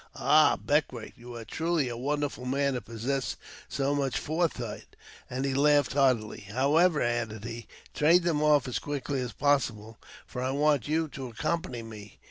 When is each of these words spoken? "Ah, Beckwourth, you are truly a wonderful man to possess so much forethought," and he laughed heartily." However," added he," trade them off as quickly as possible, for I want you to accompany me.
"Ah, 0.15 0.57
Beckwourth, 0.57 1.11
you 1.15 1.35
are 1.35 1.45
truly 1.45 1.87
a 1.87 1.95
wonderful 1.95 2.43
man 2.43 2.73
to 2.73 2.81
possess 2.81 3.35
so 3.69 3.93
much 3.93 4.17
forethought," 4.17 4.95
and 5.29 5.45
he 5.45 5.53
laughed 5.53 5.93
heartily." 5.93 6.39
However," 6.51 7.03
added 7.03 7.43
he," 7.43 7.67
trade 7.93 8.23
them 8.23 8.41
off 8.41 8.67
as 8.67 8.79
quickly 8.79 9.21
as 9.21 9.31
possible, 9.31 9.99
for 10.25 10.41
I 10.41 10.49
want 10.49 10.87
you 10.87 11.07
to 11.09 11.27
accompany 11.27 11.83
me. 11.83 12.17